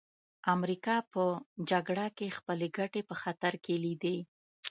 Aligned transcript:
امریکا 0.55 0.95
په 1.13 1.23
جګړه 1.69 2.05
کې 2.17 2.35
خپلې 2.37 2.67
ګټې 2.77 3.01
په 3.09 3.15
خطر 3.21 3.53
کې 3.63 3.75
لیدې 3.83 4.17